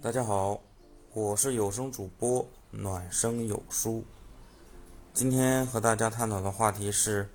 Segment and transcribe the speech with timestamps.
[0.00, 0.60] 大家好，
[1.12, 4.04] 我是有声主播暖声有书。
[5.12, 7.28] 今天和大家探讨的话题是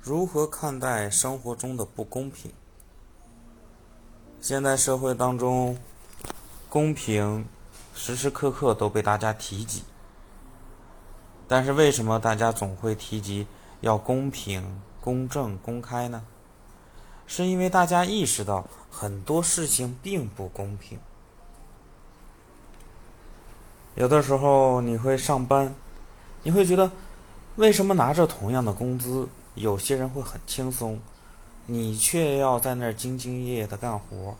[0.00, 2.50] 如何看待生活中的不公平。
[4.40, 5.76] 现在社会当中，
[6.70, 7.46] 公平
[7.94, 9.82] 时时刻刻都被大家提及，
[11.46, 13.46] 但是为什么大家总会提及
[13.82, 16.24] 要公平、公正、公开呢？
[17.26, 20.98] 是因为大家意识到很多事情并不公平。
[23.96, 25.74] 有的时候你会上班，
[26.42, 26.90] 你会觉得，
[27.56, 31.00] 为什么拿着同样的工资，有些人会很轻松，
[31.64, 34.36] 你却要在那儿兢兢业业的干活？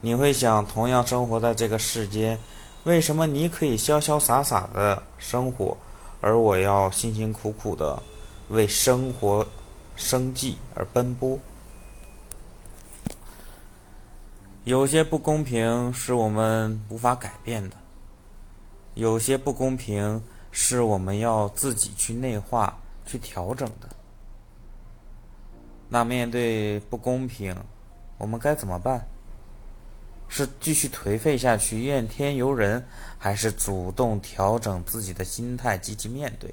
[0.00, 2.38] 你会想，同样生活在这个世间，
[2.84, 5.76] 为什么你可以潇潇洒洒的生活，
[6.20, 8.00] 而我要辛辛苦苦的
[8.50, 9.44] 为生活、
[9.96, 11.36] 生计而奔波？
[14.64, 17.76] 有些不公平是我们无法改变的，
[18.94, 23.90] 有些不公平是我们要自己去内化、去调整的。
[25.90, 27.54] 那面对不公平，
[28.16, 29.06] 我们该怎么办？
[30.28, 32.82] 是继续颓废下去、怨天尤人，
[33.18, 36.52] 还是主动调整自己的心态、积极面对？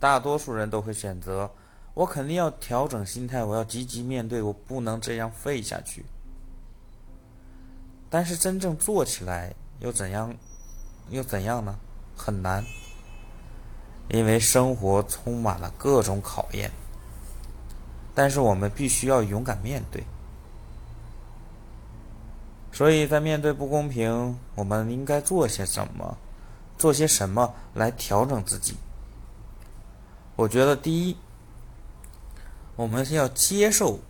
[0.00, 1.50] 大多数人都会选择。
[1.94, 6.04] 我肯定要调整心态，我要积极面对，我不能这样废下去。
[8.10, 10.34] 但是真正做起来又怎样？
[11.10, 11.78] 又怎样呢？
[12.16, 12.64] 很难，
[14.08, 16.72] 因为生活充满了各种考验。
[18.12, 20.02] 但是我们必须要勇敢面对。
[22.72, 26.16] 所以在面对不公平，我们应该做些什么？
[26.76, 28.74] 做些什么来调整自己？
[30.34, 31.16] 我觉得第一。
[32.76, 34.00] 我们是要接受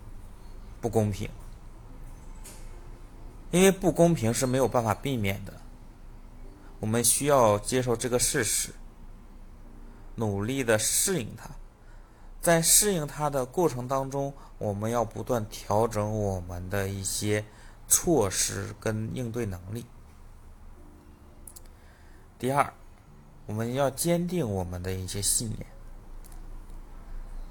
[0.81, 1.29] 不公平，
[3.51, 5.53] 因为不公平是没有办法避免的。
[6.81, 8.71] 我们需要接受这个事实，
[10.17, 11.51] 努力的适应它。
[12.41, 17.43] 在适应它的过程当中，我们要不断调整我们的一些
[17.89, 19.87] 措施跟应对能力。
[22.39, 22.71] 第二，
[23.47, 25.67] 我们要坚定我们的一些信念。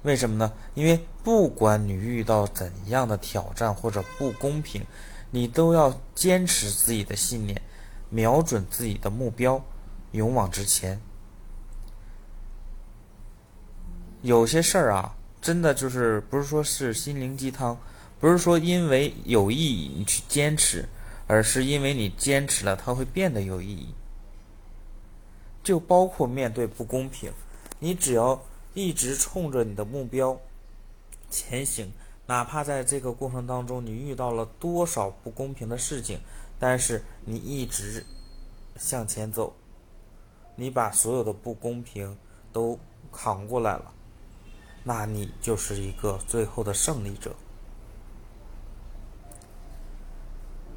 [0.04, 0.52] 为什么呢？
[0.74, 4.84] 因为不管你遇到怎样的挑战或者不公平，
[5.30, 7.60] 你都要坚持自己的信念，
[8.10, 9.64] 瞄准自己的目标，
[10.12, 11.00] 勇往直前。
[14.20, 17.78] 有些事儿啊，真的就是不是说是心灵鸡汤，
[18.20, 20.86] 不是说因为有意义你去坚持，
[21.26, 23.94] 而是因为你坚持了，它会变得有意义。
[25.62, 27.32] 就包括面对不公平，
[27.78, 28.38] 你只要。
[28.74, 30.38] 一直冲着你的目标
[31.30, 31.92] 前行，
[32.26, 36.20] 哪怕在这个过程当中你遇到了多少不公平的事情，
[36.58, 38.04] 但是你一直
[38.76, 39.54] 向前走，
[40.56, 42.16] 你把所有的不公平
[42.52, 42.78] 都
[43.12, 43.92] 扛过来了，
[44.82, 47.34] 那你就是一个最后的胜利者。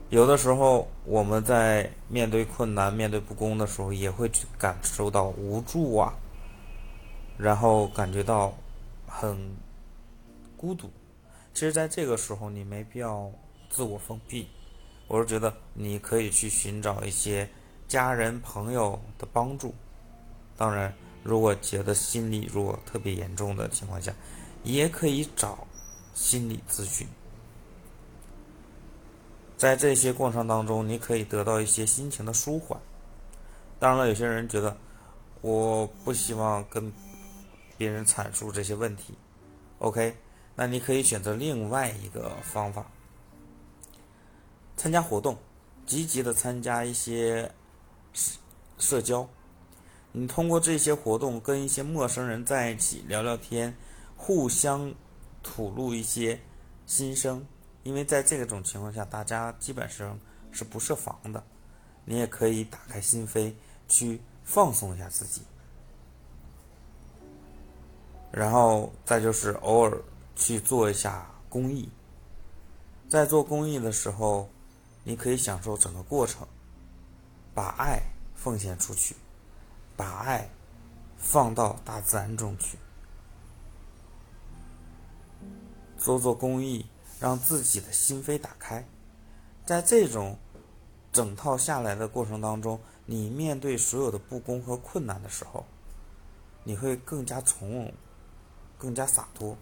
[0.09, 6.13] 有的时候我们在面对困难、面对不公的时候，也会去感受到无助啊。
[7.37, 8.53] 然后感觉到
[9.07, 9.37] 很
[10.57, 10.89] 孤独。
[11.53, 13.31] 其实，在这个时候，你没必要
[13.69, 14.47] 自我封闭。
[15.07, 17.49] 我是觉得你可以去寻找一些
[17.87, 19.73] 家人朋友的帮助。
[20.55, 20.93] 当然，
[21.23, 24.13] 如果觉得心理弱特别严重的情况下，
[24.63, 25.65] 也可以找
[26.13, 27.07] 心理咨询。
[29.57, 32.79] 在这些过程当中，你可以得到一些心情的舒缓。
[33.79, 34.75] 当然了，有些人觉得
[35.41, 36.91] 我不希望跟。
[37.77, 39.13] 别人阐述这些问题
[39.79, 40.15] ，OK，
[40.55, 42.89] 那你可以选择另外一个方法，
[44.75, 45.37] 参加活动，
[45.85, 47.51] 积极的参加一些
[48.13, 48.39] 社
[48.77, 49.27] 社交。
[50.11, 53.77] 你通过这些活动跟一些陌生人在一起聊聊天，
[54.15, 54.91] 互相
[55.43, 56.39] 吐露一些
[56.85, 57.45] 心声。
[57.83, 60.19] 因为在这种情况下，大家基本上
[60.51, 61.43] 是不设防的，
[62.03, 63.53] 你也可以打开心扉
[63.87, 65.43] 去放松一下自己。
[68.31, 69.97] 然后再就是偶尔
[70.35, 71.89] 去做一下公益，
[73.09, 74.49] 在做公益的时候，
[75.03, 76.45] 你可以享受整个过程，
[77.53, 78.01] 把爱
[78.35, 79.15] 奉献出去，
[79.95, 80.49] 把爱
[81.17, 82.77] 放到大自然中去，
[85.97, 86.85] 做做公益，
[87.19, 88.85] 让自己的心扉打开。
[89.65, 90.37] 在这种
[91.11, 95.65] 整套下来的过程当中，你面对所有的不公和困难的时候，
[96.63, 97.93] 你会更加从容。
[98.77, 99.57] 更加洒脱。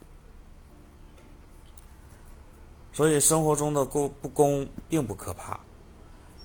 [2.93, 5.59] 所以生活中的公不公并不可怕，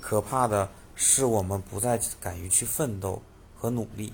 [0.00, 3.22] 可怕的是我们不再敢于去奋斗
[3.56, 4.12] 和努力，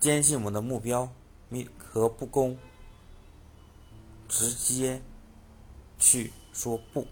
[0.00, 1.08] 坚信我们的目标
[1.78, 2.58] 和不公，
[4.28, 5.00] 直接
[5.98, 7.06] 去说不。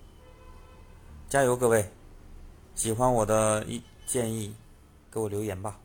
[1.28, 1.88] 加油，各位！
[2.74, 4.54] 喜欢我的一建议，
[5.10, 5.78] 给我留言吧。